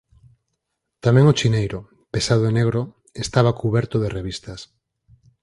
[1.05, 1.79] Tamén o chineiro,
[2.13, 2.81] pesado e negro,
[3.25, 4.59] estaba cuberto de revistas.